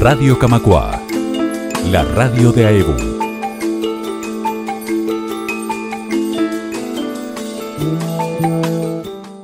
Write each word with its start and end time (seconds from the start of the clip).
Radio 0.00 0.38
Camacua, 0.38 1.00
la 1.90 2.04
radio 2.04 2.52
de 2.52 2.66
AEBU. 2.66 2.96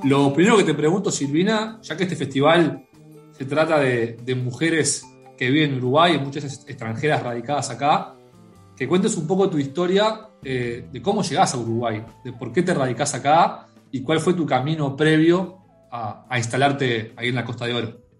Lo 0.04 0.32
primero 0.34 0.58
que 0.58 0.64
te 0.64 0.74
pregunto, 0.74 1.10
Silvina, 1.10 1.78
ya 1.82 1.96
que 1.96 2.02
este 2.04 2.16
festival 2.16 2.86
se 3.32 3.46
trata 3.46 3.78
de, 3.78 4.34
mujeres 4.36 5.04
que 5.38 5.50
viven 5.50 5.72
en 5.72 5.78
Uruguay, 5.78 6.16
y 6.16 6.18
muchas 6.18 6.44
extranjeras 6.68 7.22
radicadas 7.22 7.70
acá, 7.70 8.14
que 8.76 8.86
cuentes 8.86 9.16
un 9.16 9.26
poco 9.26 9.48
tu 9.48 9.58
historia 9.58 10.28
eh, 10.44 10.86
de 10.92 11.02
cómo 11.02 11.22
llegás 11.22 11.54
a 11.54 11.58
Uruguay, 11.58 12.04
de 12.24 12.32
por 12.34 12.52
qué 12.52 12.62
te 12.62 12.74
radicás 12.74 13.14
acá 13.14 13.66
y 13.90 14.02
cuál 14.02 14.20
fue 14.20 14.34
tu 14.34 14.44
camino 14.44 14.94
previo 14.96 15.58
a, 15.90 16.26
instalarte 16.36 17.14
ahí 17.16 17.28
en 17.28 17.36
la 17.36 17.44
Costa 17.44 17.64
de 17.64 17.74
Oro. 17.74 18.11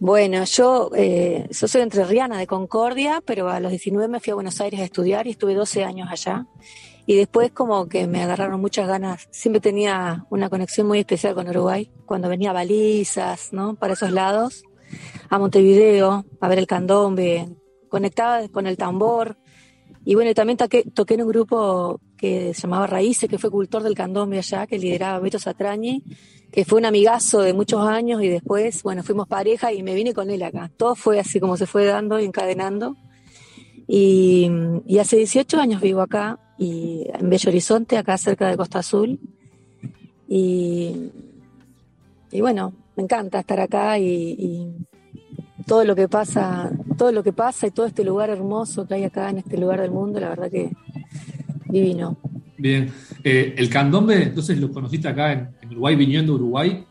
Bueno, 0.00 0.44
yo, 0.44 0.90
eh, 0.96 1.46
yo 1.50 1.68
soy 1.68 1.82
entrerriana 1.82 2.38
de 2.38 2.46
Concordia, 2.46 3.22
pero 3.22 3.50
a 3.50 3.60
los 3.60 3.70
19 3.70 4.08
me 4.08 4.18
fui 4.18 4.30
a 4.30 4.34
Buenos 4.34 4.58
Aires 4.62 4.80
a 4.80 4.84
estudiar 4.84 5.26
y 5.26 5.32
estuve 5.32 5.54
12 5.54 5.84
años 5.84 6.08
allá. 6.10 6.46
Y 7.04 7.16
después 7.16 7.52
como 7.52 7.86
que 7.86 8.06
me 8.06 8.22
agarraron 8.22 8.62
muchas 8.62 8.88
ganas, 8.88 9.28
siempre 9.30 9.60
tenía 9.60 10.24
una 10.30 10.48
conexión 10.48 10.86
muy 10.86 11.00
especial 11.00 11.34
con 11.34 11.50
Uruguay, 11.50 11.92
cuando 12.06 12.30
venía 12.30 12.48
a 12.48 12.54
Balizas, 12.54 13.52
¿no? 13.52 13.74
Para 13.74 13.92
esos 13.92 14.10
lados, 14.10 14.62
a 15.28 15.38
Montevideo, 15.38 16.24
a 16.40 16.48
ver 16.48 16.58
el 16.58 16.66
candombe, 16.66 17.50
conectaba 17.90 18.48
con 18.48 18.66
el 18.66 18.78
tambor, 18.78 19.36
y 20.02 20.14
bueno, 20.14 20.32
también 20.32 20.56
toqué, 20.56 20.84
toqué, 20.94 21.14
en 21.14 21.22
un 21.22 21.28
grupo 21.28 22.00
que 22.20 22.52
se 22.52 22.62
llamaba 22.62 22.86
Raíces, 22.86 23.30
que 23.30 23.38
fue 23.38 23.50
cultor 23.50 23.82
del 23.82 23.94
candombe 23.94 24.36
allá, 24.36 24.66
que 24.66 24.78
lideraba 24.78 25.18
Beto 25.20 25.38
Satrañi, 25.38 26.04
que 26.52 26.66
fue 26.66 26.78
un 26.78 26.84
amigazo 26.84 27.40
de 27.40 27.54
muchos 27.54 27.80
años 27.86 28.22
y 28.22 28.28
después, 28.28 28.82
bueno, 28.82 29.02
fuimos 29.02 29.26
pareja 29.26 29.72
y 29.72 29.82
me 29.82 29.94
vine 29.94 30.12
con 30.12 30.28
él 30.28 30.42
acá. 30.42 30.70
Todo 30.76 30.94
fue 30.94 31.18
así 31.18 31.40
como 31.40 31.56
se 31.56 31.66
fue 31.66 31.86
dando 31.86 32.20
y 32.20 32.26
encadenando. 32.26 32.96
Y, 33.86 34.50
y 34.86 34.98
hace 34.98 35.16
18 35.16 35.58
años 35.58 35.80
vivo 35.80 36.02
acá, 36.02 36.38
y 36.58 37.06
en 37.12 37.30
Bello 37.30 37.48
Horizonte, 37.48 37.96
acá 37.96 38.18
cerca 38.18 38.48
de 38.48 38.56
Costa 38.58 38.80
Azul. 38.80 39.18
Y, 40.28 41.10
y 42.30 42.40
bueno, 42.42 42.74
me 42.96 43.04
encanta 43.04 43.40
estar 43.40 43.60
acá 43.60 43.98
y 43.98 44.76
todo 45.66 45.84
lo 45.84 45.94
que 45.94 46.08
pasa, 46.08 46.70
todo 46.98 47.12
lo 47.12 47.22
que 47.22 47.32
pasa 47.32 47.66
y 47.66 47.70
todo 47.70 47.86
este 47.86 48.04
lugar 48.04 48.28
hermoso 48.28 48.86
que 48.86 48.94
hay 48.94 49.04
acá 49.04 49.30
en 49.30 49.38
este 49.38 49.56
lugar 49.56 49.80
del 49.80 49.92
mundo, 49.92 50.18
la 50.20 50.28
verdad 50.28 50.50
que 50.50 50.72
divino. 51.70 52.16
Bien, 52.58 52.92
eh, 53.24 53.54
el 53.56 53.70
candombe, 53.70 54.22
entonces 54.22 54.58
lo 54.58 54.70
conociste 54.70 55.08
acá 55.08 55.32
en, 55.32 55.48
Uruguay, 55.70 55.96
viniendo 55.96 56.32
a 56.32 56.36
Uruguay. 56.36 56.84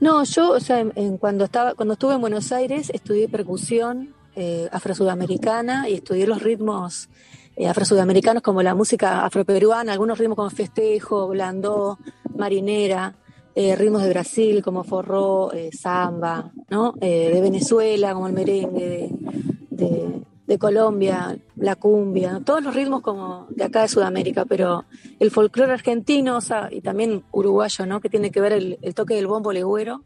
No, 0.00 0.22
yo, 0.24 0.52
o 0.52 0.60
sea, 0.60 0.80
en, 0.80 1.18
cuando 1.18 1.44
estaba, 1.44 1.74
cuando 1.74 1.94
estuve 1.94 2.14
en 2.14 2.20
Buenos 2.20 2.52
Aires, 2.52 2.90
estudié 2.94 3.28
percusión 3.28 4.14
eh, 4.36 4.68
afro-sudamericana 4.72 5.88
y 5.88 5.94
estudié 5.94 6.26
los 6.26 6.42
ritmos 6.42 7.08
eh, 7.56 7.68
afro-sudamericanos 7.68 8.42
como 8.42 8.62
la 8.62 8.74
música 8.74 9.24
afroperuana, 9.24 9.92
algunos 9.92 10.18
ritmos 10.18 10.36
como 10.36 10.50
festejo, 10.50 11.28
blandó, 11.28 11.98
marinera. 12.36 13.14
Eh, 13.56 13.76
ritmos 13.76 14.02
de 14.02 14.08
Brasil 14.08 14.62
como 14.64 14.82
forró, 14.82 15.52
eh, 15.52 15.70
samba, 15.72 16.50
¿no? 16.70 16.90
De 17.00 17.40
Venezuela 17.40 18.12
como 18.12 18.26
el 18.26 18.32
merengue, 18.32 18.88
de, 18.88 19.86
de, 19.86 20.22
Colombia, 20.58 21.36
la 21.56 21.76
cumbia, 21.76 22.40
todos 22.44 22.62
los 22.62 22.74
ritmos 22.74 23.00
como 23.00 23.46
de 23.50 23.64
acá 23.64 23.82
de 23.82 23.88
Sudamérica, 23.88 24.44
pero 24.44 24.84
el 25.18 25.30
folclore 25.30 25.72
argentino 25.72 26.36
o 26.36 26.40
sea, 26.40 26.68
y 26.70 26.80
también 26.80 27.24
uruguayo, 27.32 27.86
¿no? 27.86 28.00
Que 28.00 28.10
tiene 28.10 28.30
que 28.30 28.40
ver 28.40 28.52
el, 28.52 28.78
el, 28.82 28.94
toque 28.94 29.14
del 29.14 29.26
bombo 29.26 29.52
legüero 29.52 30.02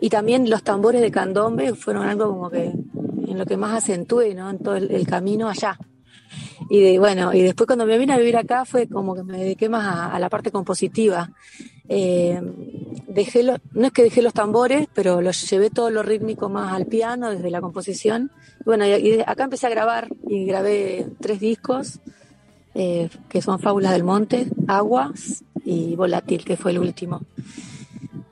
y 0.00 0.08
también 0.08 0.50
los 0.50 0.62
tambores 0.62 1.00
de 1.00 1.10
candombe 1.10 1.74
fueron 1.74 2.06
algo 2.06 2.28
como 2.28 2.50
que 2.50 2.72
en 3.28 3.38
lo 3.38 3.46
que 3.46 3.56
más 3.56 3.76
acentué, 3.76 4.34
¿no? 4.34 4.50
En 4.50 4.58
todo 4.58 4.76
el, 4.76 5.06
camino 5.06 5.48
allá. 5.48 5.78
Y 6.68 6.80
de, 6.80 6.98
bueno, 6.98 7.32
y 7.32 7.42
después 7.42 7.66
cuando 7.66 7.86
me 7.86 7.96
vine 7.98 8.12
a 8.12 8.18
vivir 8.18 8.36
acá 8.36 8.64
fue 8.64 8.88
como 8.88 9.14
que 9.14 9.22
me 9.22 9.38
dediqué 9.38 9.68
más 9.68 10.12
a, 10.12 10.18
la 10.18 10.28
parte 10.28 10.50
compositiva. 10.50 11.30
Eh, 11.88 12.40
dejé 13.06 13.42
no 13.44 13.86
es 13.86 13.92
que 13.92 14.02
dejé 14.02 14.22
los 14.22 14.34
tambores, 14.34 14.88
pero 14.92 15.22
los 15.22 15.48
llevé 15.48 15.70
todo 15.70 15.90
lo 15.90 16.02
rítmico 16.02 16.48
más 16.48 16.72
al 16.72 16.86
piano 16.86 17.30
desde 17.30 17.50
la 17.50 17.60
composición. 17.60 18.30
Bueno, 18.68 18.84
y, 18.84 19.22
acá 19.26 19.44
empecé 19.44 19.66
a 19.66 19.70
grabar 19.70 20.08
y 20.28 20.44
grabé 20.44 21.06
tres 21.22 21.40
discos 21.40 22.00
eh, 22.74 23.08
que 23.30 23.40
son 23.40 23.58
Fábulas 23.58 23.92
del 23.92 24.04
Monte, 24.04 24.46
Aguas 24.66 25.42
y 25.64 25.96
Volátil, 25.96 26.44
que 26.44 26.58
fue 26.58 26.72
el 26.72 26.78
último. 26.78 27.22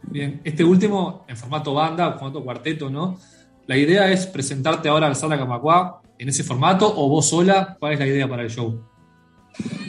Bien, 0.03 0.43
este 0.45 0.63
último 0.63 1.25
en 1.27 1.39
formato 1.39 1.73
banda, 1.73 2.09
en 2.09 2.19
formato 2.19 2.45
cuarteto, 2.45 2.91
¿no? 2.91 3.19
La 3.67 3.79
idea 3.79 4.13
es 4.13 4.27
presentarte 4.27 4.91
ahora 4.91 5.07
al 5.07 5.17
Sala 5.17 5.39
Camacuá 5.39 6.03
en 6.19 6.29
ese 6.29 6.45
formato 6.45 6.87
o 6.95 7.09
vos 7.09 7.27
sola, 7.27 7.75
¿cuál 7.81 7.95
es 7.95 7.99
la 7.99 8.07
idea 8.07 8.29
para 8.29 8.43
el 8.43 8.51
show? 8.51 8.79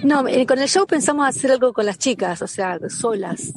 No, 0.06 0.26
eh, 0.30 0.46
con 0.46 0.60
el 0.60 0.70
show 0.70 0.88
pensamos 0.88 1.28
hacer 1.28 1.52
algo 1.52 1.74
con 1.74 1.86
las 1.86 1.98
chicas, 1.98 2.42
o 2.42 2.48
sea, 2.48 2.80
solas. 2.88 3.52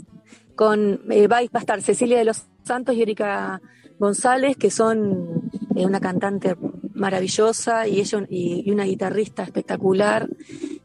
Con, 0.57 1.03
eh, 1.09 1.29
va, 1.29 1.37
a 1.37 1.43
estar 1.43 1.81
Cecilia 1.83 2.19
de 2.19 2.25
los 2.25 2.47
Santos 2.65 2.97
y 2.97 3.03
Erika 3.03 3.63
González, 4.01 4.57
que 4.57 4.73
son 4.73 5.40
eh, 5.83 5.87
una 5.87 6.01
cantante 6.01 6.57
maravillosa 6.95 7.87
y, 7.87 8.01
ella, 8.01 8.25
y, 8.29 8.71
una 8.71 8.85
guitarrista 8.85 9.43
espectacular, 9.43 10.29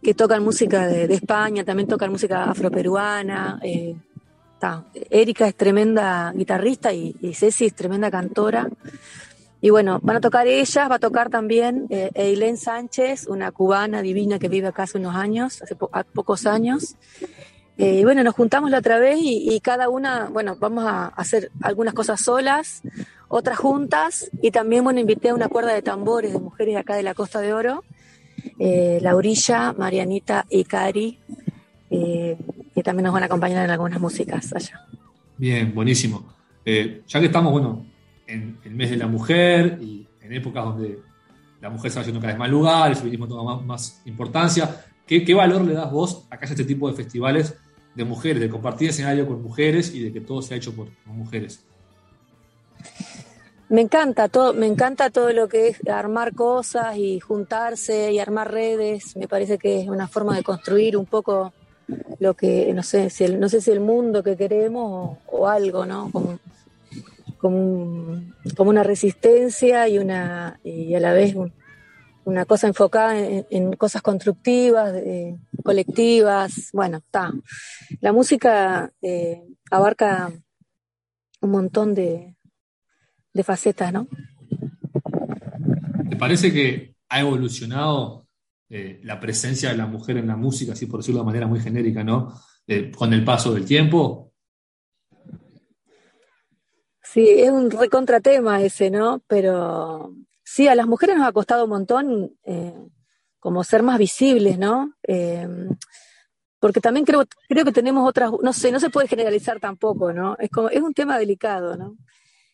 que 0.01 0.13
tocan 0.13 0.43
música 0.43 0.87
de, 0.87 1.13
España, 1.13 1.63
también 1.63 1.87
tocan 1.87 2.11
música 2.11 2.45
afroperuana. 2.45 3.59
Eh, 3.63 3.95
Erika 5.11 5.47
es 5.47 5.55
tremenda 5.55 6.33
guitarrista 6.35 6.91
y, 6.91 7.15
y 7.21 7.33
Ceci 7.33 7.65
es 7.65 7.75
tremenda 7.75 8.09
cantora. 8.09 8.67
Y 9.65 9.71
bueno, 9.71 9.99
van 10.03 10.17
a 10.17 10.21
tocar 10.21 10.45
ellas, 10.45 10.91
va 10.91 10.97
a 10.97 10.99
tocar 10.99 11.31
también 11.31 11.87
eh, 11.89 12.11
Eileen 12.13 12.55
Sánchez, 12.55 13.25
una 13.27 13.51
cubana 13.51 14.03
divina 14.03 14.37
que 14.37 14.47
vive 14.47 14.67
acá 14.67 14.83
hace 14.83 14.99
unos 14.99 15.15
años, 15.15 15.59
hace 15.63 15.75
pocos 15.75 16.45
años. 16.45 16.95
Eh, 17.77 18.01
y 18.01 18.03
bueno, 18.03 18.23
nos 18.23 18.35
juntamos 18.35 18.69
la 18.69 18.77
otra 18.77 18.99
vez 18.99 19.17
y, 19.19 19.59
cada 19.61 19.89
una, 19.89 20.25
bueno, 20.25 20.55
vamos 20.59 20.85
a 20.85 21.07
hacer 21.07 21.51
algunas 21.61 21.95
cosas 21.95 22.21
solas, 22.21 22.83
otras 23.27 23.57
juntas, 23.57 24.29
y 24.41 24.51
también, 24.51 24.83
bueno, 24.83 24.99
invité 24.99 25.29
a 25.29 25.35
una 25.35 25.47
cuerda 25.47 25.73
de 25.73 25.81
tambores 25.81 26.33
de 26.33 26.39
mujeres 26.39 26.77
acá 26.77 26.95
de 26.95 27.03
la 27.03 27.13
Costa 27.13 27.41
de 27.41 27.53
Oro, 27.53 27.83
eh, 28.59 28.99
Laurilla, 29.01 29.73
Marianita 29.73 30.45
y 30.49 30.63
Cari, 30.63 31.19
eh, 31.89 32.37
que 32.73 32.83
también 32.83 33.05
nos 33.05 33.13
van 33.13 33.23
a 33.23 33.25
acompañar 33.27 33.65
en 33.65 33.71
algunas 33.71 33.99
músicas 33.99 34.53
allá. 34.53 34.85
Bien, 35.37 35.73
buenísimo. 35.73 36.33
ya 36.65 37.19
que 37.19 37.25
estamos, 37.25 37.51
bueno, 37.51 37.85
en 38.27 38.57
el 38.63 38.75
mes 38.75 38.89
de 38.89 38.97
la 38.97 39.07
mujer 39.07 39.77
y 39.81 40.07
en 40.21 40.33
épocas 40.33 40.65
donde 40.65 40.99
la 41.61 41.69
mujer 41.69 41.91
se 41.91 41.95
va 41.95 42.01
haciendo 42.01 42.19
cada 42.21 42.33
vez 42.33 42.39
más 42.39 42.49
lugar, 42.49 42.91
el 42.91 42.95
feminismo 42.95 43.27
toma 43.27 43.59
más, 43.61 44.01
importancia. 44.05 44.85
¿Qué, 45.05 45.33
valor 45.33 45.61
le 45.61 45.73
das 45.73 45.91
vos 45.91 46.25
a 46.29 46.37
que 46.37 46.45
haya 46.45 46.53
este 46.53 46.65
tipo 46.65 46.89
de 46.89 46.95
festivales 46.95 47.55
de 47.93 48.03
mujeres, 48.03 48.41
de 48.41 48.49
compartir 48.49 48.89
escenario 48.89 49.27
con 49.27 49.41
mujeres 49.41 49.93
y 49.93 50.01
de 50.01 50.11
que 50.11 50.21
todo 50.21 50.41
sea 50.41 50.57
hecho 50.57 50.75
por, 50.75 50.89
mujeres? 51.05 51.65
Me 53.67 53.81
encanta 53.81 54.27
todo, 54.29 54.53
me 54.53 54.67
encanta 54.67 55.09
todo 55.09 55.33
lo 55.33 55.47
que 55.47 55.69
es 55.69 55.87
armar 55.87 56.35
cosas 56.35 56.97
y 56.97 57.19
juntarse 57.19 58.11
y 58.11 58.19
armar 58.19 58.51
redes. 58.51 59.15
Me 59.15 59.27
parece 59.27 59.57
que 59.57 59.81
es 59.81 59.87
una 59.87 60.07
forma 60.07 60.35
de 60.35 60.43
construir 60.43 60.95
un 60.95 61.05
poco 61.05 61.51
lo 62.19 62.35
que, 62.35 62.71
no 62.73 62.83
sé, 62.83 63.09
si 63.09 63.23
el, 63.23 63.39
no 63.39 63.49
sé 63.49 63.61
si 63.61 63.71
el 63.71 63.79
mundo 63.79 64.21
que 64.23 64.37
queremos 64.37 65.17
o, 65.25 65.47
algo, 65.47 65.85
¿no? 65.85 66.11
como, 66.11 66.39
como 68.55 68.69
una 68.69 68.83
resistencia 68.83 69.87
y, 69.87 69.97
una, 69.97 70.59
y 70.63 70.93
a 70.93 70.99
la 70.99 71.13
vez 71.13 71.35
una 72.23 72.45
cosa 72.45 72.67
enfocada 72.67 73.17
en, 73.17 73.73
cosas 73.73 74.01
constructivas, 74.03 74.93
colectivas. 75.63 76.69
Bueno, 76.71 76.97
está. 76.97 77.31
La 77.99 78.11
música 78.13 78.91
eh, 79.01 79.43
abarca 79.71 80.31
un 81.41 81.51
montón 81.51 81.93
de, 81.93 82.34
de 83.35 83.43
facetas, 83.43 83.91
¿no? 83.91 84.07
¿Te 86.09 86.15
parece 86.15 86.53
que 86.53 86.95
ha 87.09 87.19
evolucionado 87.19 88.25
eh, 88.69 89.01
la 89.03 89.19
presencia 89.19 89.69
de 89.69 89.77
la 89.77 89.85
mujer 89.85 90.17
en 90.17 90.27
la 90.27 90.37
música, 90.37 90.71
así 90.71 90.85
por 90.85 91.01
decirlo 91.01 91.19
de 91.19 91.25
manera 91.25 91.45
muy 91.45 91.59
genérica, 91.59 92.03
¿no? 92.03 92.33
Eh, 92.65 92.89
con 92.91 93.13
el 93.13 93.25
paso 93.25 93.53
del 93.53 93.65
tiempo. 93.65 94.31
Sí, 97.03 97.27
es 97.27 97.51
un 97.51 97.69
recontratema 97.69 98.61
ese, 98.61 98.89
¿no? 98.89 99.21
Pero 99.27 100.13
sí, 100.43 100.69
a 100.69 100.75
las 100.75 100.87
mujeres 100.87 101.17
nos 101.17 101.27
ha 101.27 101.33
costado 101.33 101.65
un 101.65 101.71
montón 101.71 102.31
eh, 102.45 102.73
como 103.39 103.65
ser 103.65 103.83
más 103.83 103.99
visibles, 103.99 104.57
¿no? 104.57 104.93
Porque 106.59 106.79
también 106.79 107.05
creo, 107.05 107.25
creo 107.49 107.65
que 107.65 107.73
tenemos 107.73 108.07
otras, 108.07 108.31
no 108.41 108.53
sé, 108.53 108.71
no 108.71 108.79
se 108.79 108.89
puede 108.89 109.09
generalizar 109.09 109.59
tampoco, 109.59 110.13
¿no? 110.13 110.37
Es 110.39 110.49
como, 110.49 110.69
es 110.69 110.81
un 110.81 110.93
tema 110.93 111.19
delicado, 111.19 111.75
¿no? 111.75 111.97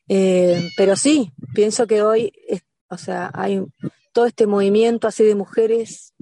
Eh, 0.08 0.70
pero 0.76 0.96
sí, 0.96 1.32
pienso 1.54 1.88
que 1.88 2.02
hoy, 2.02 2.34
o 2.90 2.98
sea, 2.98 3.32
hay 3.34 3.64
todo 4.12 4.26
este 4.26 4.46
movimiento 4.48 5.08
así 5.08 5.24
de 5.24 5.36
mujeres, 5.36 6.14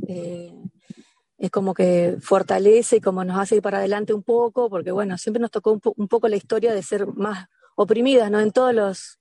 es 1.38 1.52
como 1.52 1.74
que 1.74 2.18
fortalece 2.22 2.98
y 2.98 3.02
como 3.02 3.24
nos 3.24 3.40
hace 3.40 3.56
ir 3.56 3.62
para 3.62 3.80
adelante 3.80 4.14
un 4.14 4.24
poco, 4.24 4.70
porque 4.70 4.92
bueno, 4.92 5.18
siempre 5.18 5.42
nos 5.42 5.52
tocó 5.52 5.80
un 5.96 6.08
poco 6.08 6.28
la 6.28 6.36
historia 6.36 6.74
de 6.74 6.84
ser 6.84 7.08
más 7.08 7.48
oprimidas, 7.76 8.30
¿no? 8.30 8.42
En 8.42 8.52
todos 8.52 8.74
los, 8.74 9.20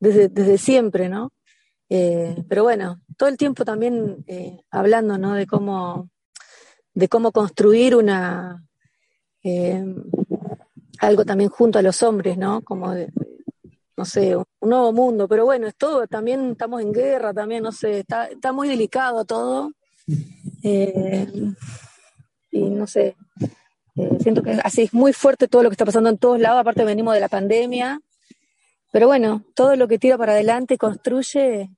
desde, 0.00 0.58
siempre, 0.58 1.08
¿no? 1.08 1.32
Eh, 1.88 2.42
pero 2.48 2.64
bueno, 2.64 3.00
todo 3.16 3.28
el 3.28 3.36
tiempo 3.36 3.64
también 3.64 4.24
eh, 4.26 4.62
hablando, 4.70 5.16
¿no? 5.16 5.34
De 5.34 5.46
cómo, 5.46 6.10
de 6.92 7.08
cómo 7.08 7.30
construir 7.30 7.94
una, 7.94 8.64
eh, 9.44 9.84
algo 10.98 11.24
también 11.24 11.50
junto 11.50 11.78
a 11.78 11.82
los 11.82 12.02
hombres, 12.02 12.36
¿no? 12.36 12.62
Como 12.62 12.92
de, 12.92 13.12
no 14.00 14.06
sé, 14.06 14.34
un 14.34 14.44
nuevo 14.62 14.94
mundo, 14.94 15.28
pero 15.28 15.44
bueno, 15.44 15.66
es 15.66 15.76
todo, 15.76 16.06
también 16.06 16.52
estamos 16.52 16.80
en 16.80 16.90
guerra, 16.90 17.34
también, 17.34 17.62
no 17.62 17.70
sé, 17.70 17.98
está, 17.98 18.28
está 18.28 18.50
muy 18.50 18.66
delicado 18.66 19.26
todo. 19.26 19.72
y 20.62 21.10
no 22.50 22.86
sé, 22.86 23.14
siento 24.20 24.42
que 24.42 24.52
así 24.64 24.80
es 24.84 24.94
muy 24.94 25.12
fuerte 25.12 25.48
todo 25.48 25.62
lo 25.62 25.68
que 25.68 25.74
está 25.74 25.84
pasando 25.84 26.08
en 26.08 26.16
todos 26.16 26.40
lados, 26.40 26.60
aparte 26.60 26.82
venimos 26.82 27.12
de 27.12 27.20
la 27.20 27.28
pandemia, 27.28 28.00
pero 28.90 29.06
bueno, 29.06 29.44
todo 29.54 29.76
lo 29.76 29.86
que 29.86 29.98
tira 29.98 30.16
para 30.16 30.32
adelante 30.32 30.78
construye 30.78 31.68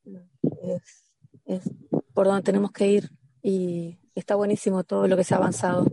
es, 1.44 1.60
por 2.14 2.26
donde 2.26 2.42
tenemos 2.42 2.70
que 2.70 2.86
ir 2.86 3.10
y 3.42 3.98
está 4.14 4.36
buenísimo 4.36 4.84
todo 4.84 5.08
lo 5.08 5.16
que 5.16 5.24
se 5.24 5.34
ha 5.34 5.38
avanzado. 5.38 5.88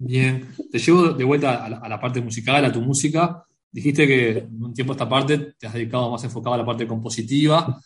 Bien, 0.00 0.48
te 0.72 0.80
llevo 0.80 1.10
de 1.10 1.22
vuelta 1.22 1.64
a 1.64 1.88
la, 1.88 2.00
parte 2.00 2.20
musical, 2.20 2.64
a 2.64 2.72
tu 2.72 2.80
música. 2.80 3.44
Dijiste 3.70 4.06
que 4.06 4.38
en 4.38 4.62
un 4.62 4.72
tiempo 4.72 4.92
esta 4.92 5.08
parte 5.08 5.54
te 5.58 5.66
has 5.66 5.74
dedicado 5.74 6.10
más 6.10 6.24
enfocado 6.24 6.54
a 6.54 6.58
la 6.58 6.64
parte 6.64 6.86
compositiva. 6.86 7.80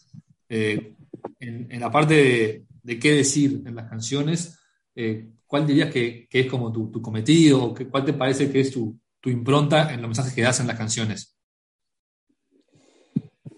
Eh, 0.48 0.94
en, 1.40 1.80
la 1.80 1.90
parte 1.90 2.64
de, 2.82 2.98
qué 2.98 3.12
decir 3.12 3.62
en 3.66 3.74
las 3.74 3.88
canciones, 3.88 4.58
eh, 4.94 5.28
¿cuál 5.46 5.66
dirías 5.66 5.90
que, 5.92 6.28
es 6.30 6.46
como 6.46 6.72
tu, 6.72 7.02
cometido? 7.02 7.74
¿Cuál 7.90 8.04
te 8.04 8.12
parece 8.12 8.50
que 8.50 8.60
es 8.60 8.70
tu, 8.70 8.98
impronta 9.24 9.92
en 9.92 10.00
los 10.00 10.08
mensajes 10.08 10.34
que 10.34 10.42
das 10.42 10.60
en 10.60 10.66
las 10.66 10.78
canciones? 10.78 11.36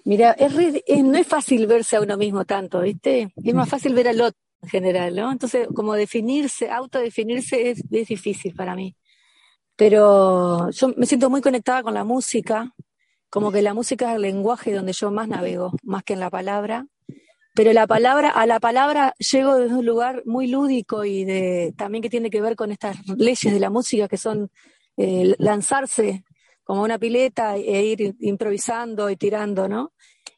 Mira, 0.04 0.36
no 1.02 1.18
es 1.18 1.26
fácil 1.26 1.66
verse 1.66 1.96
a 1.96 2.02
uno 2.02 2.16
mismo 2.16 2.44
tanto, 2.44 2.82
¿viste? 2.82 3.32
Es 3.36 3.54
más 3.54 3.68
fácil 3.68 3.94
ver 3.94 4.08
al 4.08 4.20
otro 4.20 4.38
en 4.62 4.68
general, 4.68 5.14
¿no? 5.14 5.32
Entonces, 5.32 5.66
como 5.74 5.94
definirse, 5.94 6.70
autodefinirse 6.70 7.70
es, 7.70 7.82
es 7.90 8.08
difícil 8.08 8.54
para 8.54 8.76
mí. 8.76 8.94
Pero 9.76 10.70
yo 10.70 10.88
me 10.96 11.06
siento 11.06 11.30
muy 11.30 11.40
conectada 11.40 11.82
con 11.82 11.94
la 11.94 12.04
música, 12.04 12.72
como 13.28 13.50
que 13.50 13.62
la 13.62 13.74
música 13.74 14.10
es 14.10 14.16
el 14.16 14.22
lenguaje 14.22 14.72
donde 14.72 14.92
yo 14.92 15.10
más 15.10 15.28
navego, 15.28 15.72
más 15.82 16.04
que 16.04 16.12
en 16.12 16.20
la 16.20 16.30
palabra. 16.30 16.86
Pero 17.54 17.72
la 17.72 17.86
palabra, 17.86 18.30
a 18.30 18.46
la 18.46 18.60
palabra 18.60 19.14
llego 19.18 19.56
desde 19.56 19.74
un 19.74 19.86
lugar 19.86 20.22
muy 20.26 20.48
lúdico 20.48 21.04
y 21.04 21.24
de 21.24 21.74
también 21.76 22.02
que 22.02 22.10
tiene 22.10 22.30
que 22.30 22.40
ver 22.40 22.56
con 22.56 22.72
estas 22.72 22.96
leyes 23.16 23.52
de 23.52 23.60
la 23.60 23.70
música 23.70 24.08
que 24.08 24.16
son 24.16 24.50
eh, 24.96 25.34
lanzarse 25.38 26.24
como 26.64 26.82
una 26.82 26.98
pileta 26.98 27.56
e 27.56 27.84
ir 27.84 28.16
improvisando 28.20 29.10
y 29.10 29.16
tirando, 29.16 29.68
¿no? 29.68 29.92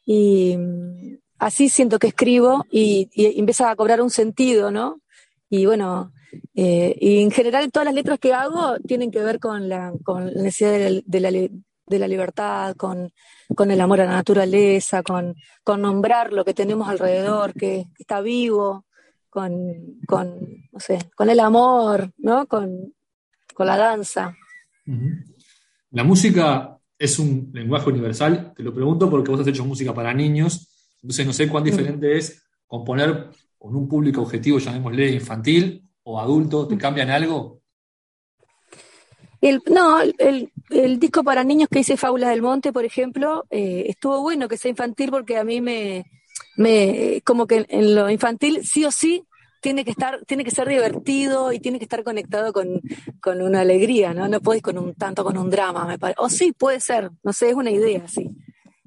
Y 0.05 0.57
mm, 0.57 1.17
así 1.39 1.69
siento 1.69 1.99
que 1.99 2.07
escribo 2.07 2.65
y, 2.69 3.09
empieza 3.39 3.71
a 3.71 3.75
cobrar 3.75 4.01
un 4.01 4.09
sentido, 4.09 4.69
¿no? 4.69 5.01
Y 5.49 5.65
bueno, 5.65 6.11
eh, 6.55 6.95
y 6.99 7.21
en 7.21 7.31
general 7.31 7.71
todas 7.71 7.85
las 7.85 7.93
letras 7.93 8.19
que 8.19 8.33
hago 8.33 8.77
tienen 8.79 9.11
que 9.11 9.23
ver 9.23 9.39
con 9.39 9.69
la, 9.69 9.93
con 10.03 10.33
la 10.33 10.41
necesidad 10.41 10.71
de 10.71 11.19
la, 11.19 11.31
de 11.31 11.99
la, 11.99 12.07
libertad, 12.07 12.75
con, 12.75 13.11
con, 13.55 13.71
el 13.71 13.79
amor 13.79 14.01
a 14.01 14.05
la 14.05 14.11
naturaleza, 14.11 15.03
con, 15.03 15.35
con, 15.63 15.81
nombrar 15.81 16.33
lo 16.33 16.43
que 16.43 16.53
tenemos 16.53 16.89
alrededor, 16.89 17.53
que, 17.53 17.85
está 17.97 18.21
vivo, 18.21 18.85
con, 19.29 19.99
con, 20.05 20.67
no 20.71 20.79
sé, 20.79 21.09
con 21.15 21.29
el 21.29 21.39
amor, 21.39 22.11
¿no? 22.17 22.45
Con, 22.47 22.93
con 23.53 23.67
la 23.67 23.77
danza. 23.77 24.35
La 25.91 26.03
música 26.03 26.77
es 26.97 27.19
un 27.19 27.51
lenguaje 27.53 27.89
universal, 27.89 28.53
te 28.55 28.63
lo 28.63 28.73
pregunto 28.73 29.09
porque 29.09 29.31
vos 29.31 29.41
has 29.41 29.47
hecho 29.47 29.65
música 29.65 29.93
para 29.93 30.13
niños, 30.13 30.95
entonces 31.01 31.25
no 31.25 31.33
sé 31.33 31.47
cuán 31.47 31.63
diferente 31.63 32.17
es 32.17 32.43
componer 32.65 33.29
con 33.57 33.75
un 33.75 33.87
público 33.87 34.21
objetivo, 34.21 34.59
llamémosle 34.59 35.11
infantil 35.11 35.86
o 36.09 36.21
adulto, 36.21 36.65
¿te 36.65 36.77
cambian 36.77 37.09
algo? 37.09 37.59
El, 39.41 39.61
no, 39.69 39.99
el, 40.01 40.99
disco 40.99 41.21
para 41.21 41.43
niños 41.43 41.67
que 41.69 41.79
hice 41.79 41.97
Fábulas 41.97 42.29
del 42.29 42.41
Monte, 42.41 42.71
por 42.71 42.85
ejemplo, 42.85 43.45
eh, 43.49 43.83
estuvo 43.87 44.21
bueno 44.21 44.47
que 44.47 44.57
sea 44.57 44.71
infantil 44.71 45.11
porque 45.11 45.37
a 45.37 45.43
mí 45.43 45.59
me, 45.59 46.05
me, 46.55 47.21
como 47.25 47.45
que 47.45 47.65
en 47.67 47.93
lo 47.93 48.09
infantil 48.09 48.65
sí 48.65 48.85
o 48.85 48.91
sí 48.91 49.27
tiene 49.61 49.83
que 49.83 49.91
estar, 49.91 50.23
tiene 50.25 50.45
que 50.45 50.51
ser 50.51 50.69
divertido 50.69 51.51
y 51.51 51.59
tiene 51.59 51.77
que 51.77 51.85
estar 51.85 52.05
conectado 52.05 52.53
con, 52.53 52.81
una 53.41 53.59
alegría, 53.59 54.13
¿no? 54.13 54.29
No 54.29 54.39
podés 54.39 54.61
con 54.61 54.77
un 54.77 54.95
tanto 54.95 55.25
con 55.25 55.37
un 55.37 55.49
drama, 55.49 55.85
me 55.85 55.99
parece. 55.99 56.21
O 56.21 56.29
sí, 56.29 56.53
puede 56.53 56.79
ser, 56.79 57.11
no 57.21 57.33
sé, 57.33 57.49
es 57.49 57.55
una 57.55 57.69
idea, 57.69 58.07
sí. 58.07 58.29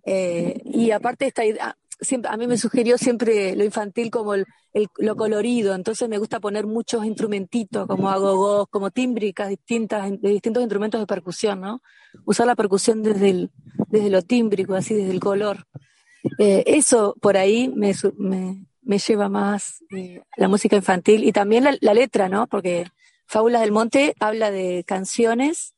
Eh, 0.06 0.58
y 0.64 0.90
aparte 0.90 1.26
esta 1.26 1.44
idea, 1.44 1.76
siempre, 2.00 2.30
a 2.30 2.36
mí 2.36 2.46
me 2.46 2.56
sugirió 2.56 2.98
siempre 2.98 3.54
lo 3.56 3.64
infantil 3.64 4.10
como 4.10 4.34
el, 4.34 4.46
lo 4.98 5.16
colorido, 5.16 5.74
entonces 5.74 6.08
me 6.08 6.18
gusta 6.18 6.40
poner 6.40 6.66
muchos 6.66 7.04
instrumentitos 7.04 7.86
como 7.86 8.08
agogos, 8.08 8.68
como 8.68 8.90
tímbricas 8.90 9.48
distintas, 9.48 10.10
de 10.20 10.28
distintos 10.28 10.62
instrumentos 10.62 11.00
de 11.00 11.06
percusión, 11.06 11.60
¿no? 11.60 11.82
Usar 12.24 12.46
la 12.46 12.56
percusión 12.56 13.02
desde, 13.02 13.30
el, 13.30 13.50
desde 13.88 14.10
lo 14.10 14.22
tímbrico, 14.22 14.74
así, 14.74 14.94
desde 14.94 15.10
el 15.10 15.20
color. 15.20 15.66
Eh, 16.38 16.64
eso 16.66 17.16
por 17.20 17.36
ahí 17.36 17.68
me, 17.68 17.94
me, 18.18 18.66
me 18.82 18.98
lleva 18.98 19.28
más 19.28 19.84
eh, 19.96 20.22
la 20.36 20.48
música 20.48 20.76
infantil 20.76 21.24
y 21.24 21.32
también 21.32 21.64
la, 21.80 21.94
letra, 21.94 22.28
¿no? 22.28 22.46
Porque 22.46 22.86
Fábulas 23.26 23.60
del 23.60 23.72
Monte 23.72 24.14
habla 24.18 24.50
de 24.50 24.84
canciones 24.86 25.74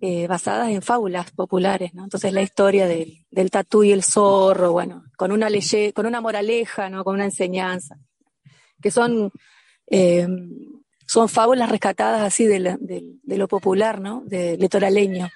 eh, 0.00 0.26
basadas 0.26 0.70
en 0.70 0.82
fábulas 0.82 1.30
populares, 1.30 1.94
¿no? 1.94 2.04
Entonces 2.04 2.32
la 2.32 2.42
historia 2.42 2.86
del, 2.86 3.24
del 3.30 3.50
tatú 3.50 3.84
y 3.84 3.92
el 3.92 4.02
zorro, 4.02 4.72
bueno, 4.72 5.04
con 5.16 5.32
una 5.32 5.50
leye, 5.50 5.92
con 5.92 6.06
una 6.06 6.20
moraleja, 6.20 6.88
¿no? 6.88 7.04
Con 7.04 7.14
una 7.14 7.24
enseñanza, 7.24 7.98
que 8.80 8.90
son 8.90 9.30
eh, 9.86 10.26
son 11.10 11.28
fábulas 11.28 11.68
rescatadas 11.68 12.22
así 12.22 12.46
de, 12.46 12.78
lo 13.26 13.48
popular, 13.48 14.00
¿no? 14.00 14.22
De 14.24 14.56
litoraleño. 14.56 15.28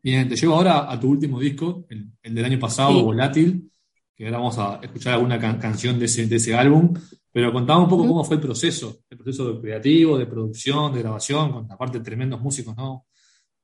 Bien, 0.00 0.28
te 0.28 0.36
llevo 0.36 0.54
ahora 0.54 0.88
a 0.88 1.00
tu 1.00 1.10
último 1.10 1.40
disco, 1.40 1.84
el, 1.88 2.12
del 2.22 2.44
año 2.44 2.58
pasado, 2.60 3.02
Volátil 3.02 3.68
que 4.14 4.26
ahora 4.26 4.38
vamos 4.38 4.58
a 4.58 4.80
escuchar 4.82 5.14
alguna 5.14 5.38
canción 5.38 5.96
de 5.98 6.06
ese, 6.06 6.26
de 6.26 6.36
ese, 6.36 6.52
álbum, 6.52 6.92
pero 7.30 7.52
contaba 7.52 7.80
un 7.80 7.88
poco 7.88 8.06
cómo 8.06 8.24
fue 8.24 8.34
el 8.36 8.42
proceso, 8.42 8.98
el 9.08 9.16
proceso 9.16 9.60
creativo, 9.60 10.18
de 10.18 10.26
producción, 10.26 10.92
de 10.92 11.02
grabación, 11.02 11.52
con 11.52 11.70
aparte 11.70 12.00
tremendos 12.00 12.40
músicos, 12.40 12.76
¿no? 12.76 13.06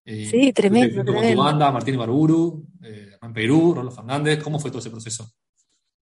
Eh, 0.05 0.27
sí, 0.31 0.53
tremendo. 0.53 1.05
Con 1.05 1.23
tu 1.23 1.37
banda, 1.37 1.71
Martín 1.71 1.97
Barburu, 1.97 2.67
eh, 2.83 3.13
Hernán 3.15 3.33
Perú, 3.33 3.75
Rolo 3.75 3.91
Fernández, 3.91 4.43
¿cómo 4.43 4.59
fue 4.59 4.71
todo 4.71 4.81
ese 4.81 4.91
proceso? 4.91 5.31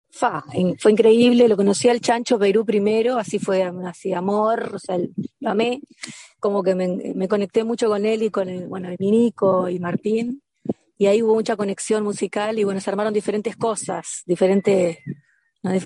Fa, 0.10 0.44
fue 0.80 0.92
increíble, 0.92 1.48
lo 1.48 1.58
conocí 1.58 1.90
al 1.90 2.00
Chancho 2.00 2.40
Perú 2.40 2.66
primero, 2.66 3.18
así 3.18 3.40
fue, 3.40 3.64
así 3.64 4.14
amor, 4.14 4.72
o 4.74 4.80
sea, 4.80 4.98
lo 4.98 5.50
amé, 5.50 5.82
como 6.40 6.64
que 6.64 6.76
me, 6.76 7.14
me 7.14 7.28
conecté 7.28 7.64
mucho 7.64 7.88
con 7.88 8.06
él 8.06 8.24
y 8.24 8.30
con 8.30 8.48
el, 8.48 8.68
bueno, 8.68 8.90
el 8.90 8.96
Minico 9.00 9.70
y 9.70 9.80
Martín, 9.80 10.42
y 10.98 11.06
ahí 11.06 11.22
hubo 11.22 11.36
mucha 11.36 11.56
conexión 11.56 12.04
musical 12.04 12.58
y 12.58 12.64
bueno, 12.64 12.80
se 12.80 12.90
armaron 12.90 13.14
diferentes 13.14 13.56
cosas, 13.58 14.24
diferentes 14.26 14.98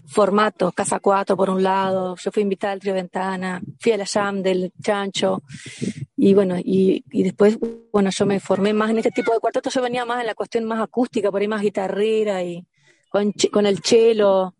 formatos, 0.06 0.74
Casa 0.74 1.00
4 1.00 1.36
por 1.36 1.50
un 1.50 1.64
lado, 1.64 2.16
yo 2.16 2.32
fui 2.32 2.44
invitada 2.44 2.74
al 2.74 2.80
Trio 2.80 2.94
Ventana, 2.94 3.62
fui 3.80 3.92
a 3.92 3.98
la 3.98 4.06
Jam 4.06 4.42
del 4.42 4.72
Chancho 4.82 5.44
y 6.16 6.34
bueno, 6.34 6.56
y, 6.58 7.04
después, 7.12 7.58
bueno, 7.92 8.10
yo 8.12 8.26
me 8.26 8.40
formé 8.40 8.74
más 8.74 8.92
en 8.92 8.98
este 8.98 9.12
tipo 9.12 9.34
de 9.34 9.40
cuartetos, 9.40 9.74
yo 9.74 9.82
venía 9.82 10.06
más 10.06 10.22
en 10.22 10.28
la 10.28 10.36
cuestión 10.36 10.66
más 10.66 10.80
acústica, 10.80 11.32
por 11.32 11.42
ahí 11.42 11.48
más 11.48 11.62
guitarrera 11.62 12.44
y 12.44 12.66
con, 13.10 13.34
con 13.52 13.66
el 13.66 13.80
cello 13.80 14.54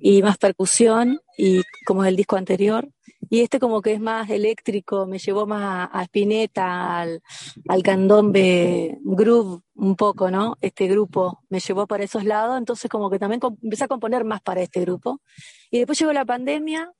y 0.00 0.22
más 0.22 0.38
percusión 0.38 1.20
y 1.36 1.62
como 1.84 2.04
es 2.04 2.08
el 2.08 2.16
disco 2.16 2.36
anterior. 2.36 2.88
Y 3.30 3.40
este 3.40 3.58
como 3.58 3.80
que 3.82 3.94
es 3.94 4.00
más 4.00 4.28
eléctrico, 4.30 5.06
me 5.06 5.18
llevó 5.18 5.46
más 5.46 5.88
a, 5.92 6.02
Spinetta, 6.04 7.00
al, 7.00 7.22
al, 7.68 7.82
candombe 7.82 8.98
groove 9.02 9.62
un 9.74 9.96
poco, 9.96 10.30
¿no? 10.30 10.56
Este 10.60 10.86
grupo 10.86 11.42
me 11.48 11.60
llevó 11.60 11.86
para 11.86 12.04
esos 12.04 12.24
lados, 12.24 12.58
entonces 12.58 12.90
como 12.90 13.10
que 13.10 13.18
también 13.18 13.40
empecé 13.62 13.84
a 13.84 13.88
componer 13.88 14.24
más 14.24 14.40
para 14.42 14.62
este 14.62 14.80
grupo. 14.80 15.20
Y 15.70 15.78
después 15.78 15.98
llegó 15.98 16.12
la 16.12 16.24
pandemia 16.24 16.92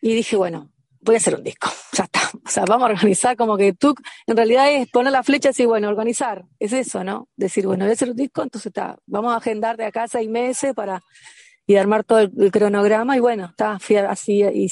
y 0.00 0.14
dije, 0.14 0.36
bueno, 0.36 0.70
voy 1.00 1.16
a 1.16 1.18
hacer 1.18 1.34
un 1.34 1.44
disco, 1.44 1.68
ya 1.92 2.04
está. 2.04 2.20
O 2.44 2.48
sea, 2.48 2.64
vamos 2.66 2.88
a 2.88 2.92
organizar 2.92 3.36
como 3.36 3.56
que 3.56 3.72
tú, 3.72 3.94
en 4.26 4.36
realidad 4.36 4.72
es 4.72 4.88
poner 4.88 5.12
la 5.12 5.22
flecha 5.22 5.50
y 5.56 5.66
bueno, 5.66 5.88
organizar, 5.88 6.44
es 6.58 6.72
eso, 6.72 7.04
¿no? 7.04 7.28
Decir, 7.36 7.66
bueno, 7.66 7.84
voy 7.84 7.90
a 7.90 7.94
hacer 7.94 8.10
un 8.10 8.16
disco, 8.16 8.42
entonces 8.42 8.66
está, 8.66 8.98
vamos 9.06 9.32
a 9.32 9.36
agendar 9.36 9.76
de 9.76 9.84
acá 9.86 10.08
seis 10.08 10.28
meses 10.28 10.74
para 10.74 11.02
y 11.66 11.76
armar 11.76 12.04
todo 12.04 12.20
el, 12.20 12.50
cronograma 12.52 13.16
y 13.16 13.20
bueno, 13.20 13.46
está 13.46 13.78
así 14.08 14.42
y 14.42 14.68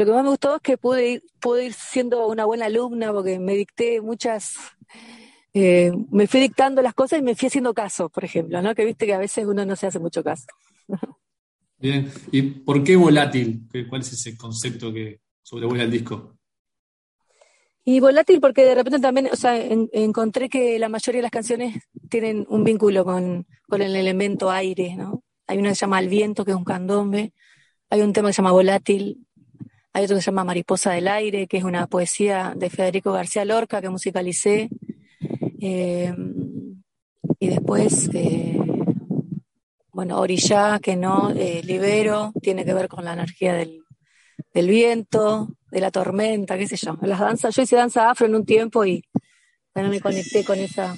lo 0.00 0.06
que 0.06 0.12
más 0.12 0.24
me 0.24 0.30
gustó 0.30 0.56
es 0.56 0.62
que 0.62 0.78
pude 0.78 1.10
ir, 1.10 1.22
pude 1.40 1.66
ir 1.66 1.74
siendo 1.74 2.26
una 2.26 2.46
buena 2.46 2.64
alumna 2.64 3.12
porque 3.12 3.38
me 3.38 3.54
dicté 3.54 4.00
muchas, 4.00 4.54
eh, 5.52 5.92
me 6.10 6.26
fui 6.26 6.40
dictando 6.40 6.80
las 6.80 6.94
cosas 6.94 7.18
y 7.18 7.22
me 7.22 7.34
fui 7.34 7.48
haciendo 7.48 7.74
caso, 7.74 8.08
por 8.08 8.24
ejemplo, 8.24 8.62
¿no? 8.62 8.74
Que 8.74 8.86
viste 8.86 9.04
que 9.04 9.12
a 9.12 9.18
veces 9.18 9.44
uno 9.44 9.66
no 9.66 9.76
se 9.76 9.88
hace 9.88 9.98
mucho 9.98 10.24
caso. 10.24 10.46
Bien, 11.76 12.10
¿y 12.32 12.40
por 12.40 12.82
qué 12.82 12.96
volátil? 12.96 13.68
¿Cuál 13.90 14.00
es 14.00 14.14
ese 14.14 14.38
concepto 14.38 14.90
que 14.90 15.20
sobrevuela 15.42 15.84
el 15.84 15.90
disco? 15.90 16.34
Y 17.84 18.00
volátil 18.00 18.40
porque 18.40 18.64
de 18.64 18.74
repente 18.74 19.00
también, 19.00 19.28
o 19.30 19.36
sea, 19.36 19.54
encontré 19.58 20.48
que 20.48 20.78
la 20.78 20.88
mayoría 20.88 21.18
de 21.18 21.24
las 21.24 21.30
canciones 21.30 21.76
tienen 22.08 22.46
un 22.48 22.64
vínculo 22.64 23.04
con, 23.04 23.46
con 23.68 23.82
el 23.82 23.94
elemento 23.94 24.50
aire, 24.50 24.96
¿no? 24.96 25.22
hay 25.50 25.58
una 25.58 25.70
que 25.70 25.74
se 25.74 25.80
llama 25.80 25.98
El 25.98 26.08
viento, 26.08 26.44
que 26.44 26.52
es 26.52 26.56
un 26.56 26.64
candombe, 26.64 27.34
hay 27.90 28.02
un 28.02 28.12
tema 28.12 28.28
que 28.28 28.34
se 28.34 28.36
llama 28.38 28.52
Volátil, 28.52 29.26
hay 29.92 30.04
otro 30.04 30.16
que 30.16 30.22
se 30.22 30.26
llama 30.26 30.44
Mariposa 30.44 30.92
del 30.92 31.08
aire, 31.08 31.46
que 31.46 31.56
es 31.56 31.64
una 31.64 31.86
poesía 31.86 32.54
de 32.56 32.70
Federico 32.70 33.12
García 33.12 33.44
Lorca 33.44 33.80
que 33.80 33.88
musicalicé. 33.88 34.68
Eh, 35.60 36.14
y 37.38 37.48
después, 37.48 38.08
eh, 38.14 38.56
bueno, 39.92 40.20
Orillá, 40.20 40.78
que 40.80 40.96
no, 40.96 41.30
eh, 41.30 41.62
Libero, 41.64 42.32
tiene 42.40 42.64
que 42.64 42.74
ver 42.74 42.88
con 42.88 43.04
la 43.04 43.14
energía 43.14 43.54
del, 43.54 43.82
del, 44.54 44.68
viento, 44.68 45.48
de 45.70 45.80
la 45.80 45.90
tormenta, 45.90 46.56
qué 46.56 46.68
sé 46.68 46.76
yo. 46.76 46.96
Las 47.02 47.18
danzas, 47.18 47.54
yo 47.56 47.62
hice 47.62 47.76
danza 47.76 48.10
afro 48.10 48.26
en 48.26 48.36
un 48.36 48.44
tiempo 48.44 48.84
y 48.84 49.04
también 49.72 49.90
me 49.90 50.00
conecté 50.00 50.44
con 50.44 50.58
esa, 50.58 50.96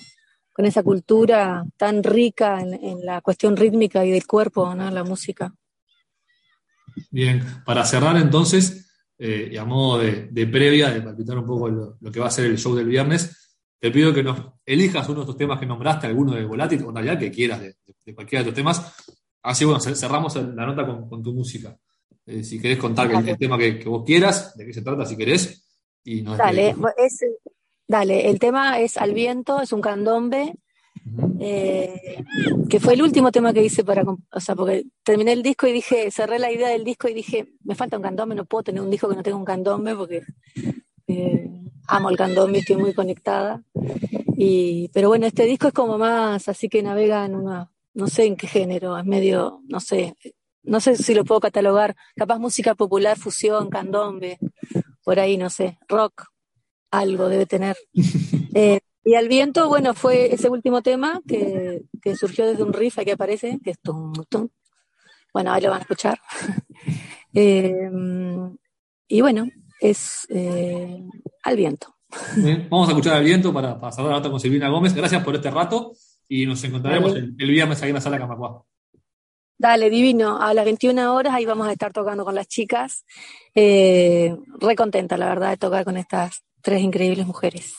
con 0.52 0.66
esa 0.66 0.82
cultura 0.82 1.64
tan 1.78 2.02
rica 2.02 2.60
en, 2.60 2.74
en 2.74 3.06
la 3.06 3.22
cuestión 3.22 3.56
rítmica 3.56 4.04
y 4.04 4.10
del 4.10 4.26
cuerpo, 4.26 4.74
¿no? 4.74 4.90
La 4.90 5.02
música. 5.02 5.54
Bien, 7.10 7.42
para 7.64 7.84
cerrar 7.84 8.16
entonces, 8.16 8.90
eh, 9.18 9.50
y 9.52 9.56
a 9.56 9.64
modo 9.64 9.98
de, 9.98 10.28
de, 10.30 10.46
previa, 10.46 10.90
de 10.90 11.02
palpitar 11.02 11.38
un 11.38 11.46
poco 11.46 11.68
lo, 11.68 11.96
lo, 12.00 12.12
que 12.12 12.20
va 12.20 12.26
a 12.26 12.30
ser 12.30 12.46
el 12.46 12.58
show 12.58 12.74
del 12.74 12.86
viernes, 12.86 13.56
te 13.78 13.90
pido 13.90 14.14
que 14.14 14.22
nos 14.22 14.38
elijas 14.64 15.08
uno 15.08 15.18
de 15.18 15.22
estos 15.22 15.36
temas 15.36 15.58
que 15.58 15.66
nombraste, 15.66 16.06
alguno 16.06 16.32
de 16.32 16.44
Volátil, 16.44 16.82
o 16.84 16.88
en 16.88 16.94
realidad 16.94 17.18
que 17.18 17.30
quieras 17.30 17.60
de, 17.60 17.76
de, 18.04 18.14
cualquiera 18.14 18.42
de 18.42 18.50
estos 18.50 18.56
temas. 18.56 18.94
Así, 19.42 19.64
bueno, 19.64 19.80
cerramos 19.80 20.36
la 20.36 20.66
nota 20.66 20.86
con, 20.86 21.08
con 21.08 21.22
tu 21.22 21.32
música. 21.32 21.76
Eh, 22.24 22.44
si 22.44 22.60
querés 22.60 22.78
contar 22.78 23.10
el, 23.10 23.28
el 23.28 23.38
tema 23.38 23.58
que, 23.58 23.78
que, 23.78 23.88
vos 23.88 24.04
quieras, 24.04 24.56
de 24.56 24.66
qué 24.66 24.72
se 24.72 24.82
trata, 24.82 25.04
si 25.04 25.16
querés. 25.16 25.66
Y 26.04 26.22
nos 26.22 26.38
dale, 26.38 26.74
es, 26.96 27.24
dale, 27.88 28.30
el 28.30 28.38
tema 28.38 28.80
es 28.80 28.96
Al 28.96 29.14
viento, 29.14 29.60
es 29.60 29.72
un 29.72 29.80
candombe 29.80 30.54
eh, 31.40 32.24
que 32.68 32.80
fue 32.80 32.94
el 32.94 33.02
último 33.02 33.32
tema 33.32 33.52
que 33.52 33.64
hice 33.64 33.84
para, 33.84 34.02
o 34.02 34.40
sea, 34.40 34.54
porque 34.54 34.84
terminé 35.02 35.32
el 35.32 35.42
disco 35.42 35.66
y 35.66 35.72
dije, 35.72 36.10
cerré 36.10 36.38
la 36.38 36.52
idea 36.52 36.68
del 36.68 36.84
disco 36.84 37.08
y 37.08 37.14
dije, 37.14 37.54
me 37.64 37.74
falta 37.74 37.96
un 37.96 38.02
candombe, 38.02 38.34
no 38.34 38.44
puedo 38.44 38.64
tener 38.64 38.82
un 38.82 38.90
disco 38.90 39.08
que 39.08 39.16
no 39.16 39.22
tenga 39.22 39.36
un 39.36 39.44
candombe 39.44 39.94
porque 39.94 40.22
eh, 41.08 41.50
amo 41.88 42.10
el 42.10 42.16
candombe, 42.16 42.58
estoy 42.58 42.76
muy 42.76 42.94
conectada. 42.94 43.62
Y, 44.36 44.88
pero 44.94 45.08
bueno, 45.08 45.26
este 45.26 45.44
disco 45.44 45.68
es 45.68 45.74
como 45.74 45.98
más, 45.98 46.48
así 46.48 46.68
que 46.68 46.82
navega 46.82 47.24
en 47.24 47.36
una, 47.36 47.70
no 47.94 48.06
sé 48.06 48.24
en 48.24 48.36
qué 48.36 48.46
género, 48.46 48.96
es 48.98 49.04
medio, 49.04 49.60
no 49.68 49.80
sé, 49.80 50.16
no 50.62 50.80
sé 50.80 50.96
si 50.96 51.14
lo 51.14 51.24
puedo 51.24 51.40
catalogar, 51.40 51.96
capaz 52.16 52.38
música 52.38 52.74
popular, 52.74 53.18
fusión, 53.18 53.68
candombe, 53.68 54.38
por 55.04 55.18
ahí, 55.18 55.36
no 55.36 55.50
sé, 55.50 55.78
rock, 55.88 56.26
algo 56.90 57.28
debe 57.28 57.46
tener. 57.46 57.76
Eh, 58.54 58.80
y 59.04 59.14
al 59.14 59.28
viento, 59.28 59.68
bueno, 59.68 59.94
fue 59.94 60.32
ese 60.32 60.48
último 60.48 60.82
tema 60.82 61.20
que, 61.26 61.82
que 62.00 62.16
surgió 62.16 62.46
desde 62.46 62.62
un 62.62 62.72
riff 62.72 62.98
que 62.98 63.12
aparece, 63.12 63.58
que 63.62 63.70
es 63.70 63.80
tum, 63.80 64.12
tum. 64.28 64.48
Bueno, 65.32 65.52
ahí 65.52 65.62
lo 65.62 65.70
van 65.70 65.78
a 65.78 65.82
escuchar. 65.82 66.20
eh, 67.34 67.90
y 69.08 69.20
bueno, 69.20 69.46
es 69.80 70.26
eh, 70.28 71.02
al 71.42 71.56
viento. 71.56 71.96
Bien, 72.36 72.68
vamos 72.70 72.88
a 72.88 72.92
escuchar 72.92 73.14
al 73.14 73.24
viento 73.24 73.52
para, 73.52 73.80
para 73.80 73.92
cerrar 73.92 74.10
la 74.10 74.16
nota 74.18 74.30
con 74.30 74.38
Silvina 74.38 74.68
Gómez. 74.68 74.94
Gracias 74.94 75.24
por 75.24 75.34
este 75.34 75.50
rato 75.50 75.92
y 76.28 76.46
nos 76.46 76.62
encontraremos 76.64 77.16
el, 77.16 77.34
el, 77.38 77.50
viernes 77.50 77.82
ahí 77.82 77.88
en 77.88 77.94
la 77.94 78.00
sala 78.00 78.18
Camacuá. 78.18 78.62
Dale, 79.58 79.90
divino. 79.90 80.40
A 80.40 80.54
las 80.54 80.64
21 80.64 81.14
horas 81.14 81.34
ahí 81.34 81.46
vamos 81.46 81.68
a 81.68 81.72
estar 81.72 81.92
tocando 81.92 82.24
con 82.24 82.34
las 82.34 82.48
chicas. 82.48 83.04
Eh, 83.54 84.36
re 84.60 84.76
contenta, 84.76 85.16
la 85.16 85.28
verdad, 85.28 85.50
de 85.50 85.56
tocar 85.56 85.84
con 85.84 85.96
estas 85.96 86.42
tres 86.62 86.82
increíbles 86.82 87.26
mujeres. 87.26 87.76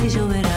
Cuando 0.00 0.28
despertaba 0.28 0.49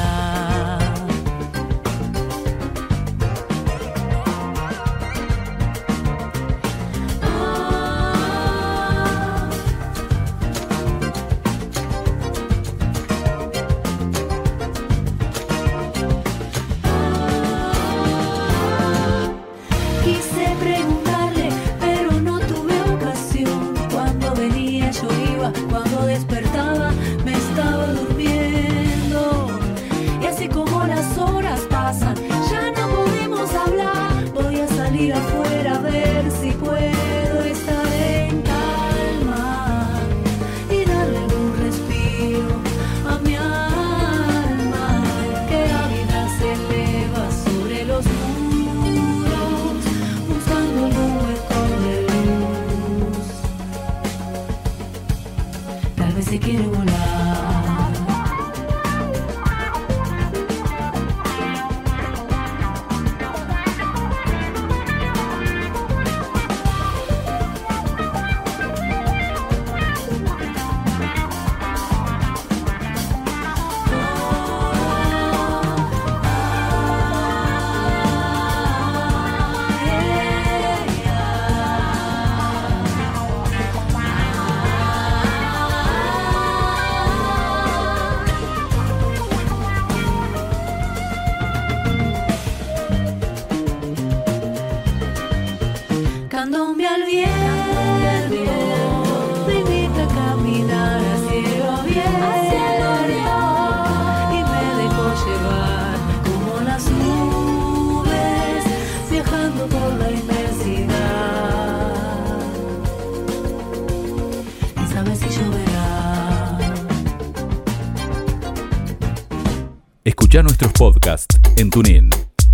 Nuestros 120.44 120.74
podcasts 120.74 121.40
en 121.56 121.70
TuneIn, 121.70 122.10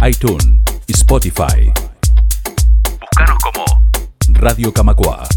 iTunes 0.08 0.46
y 0.86 0.92
Spotify. 0.92 1.74
Búscanos 3.02 3.38
como 3.44 3.66
Radio 4.28 4.72
Camacua. 4.72 5.28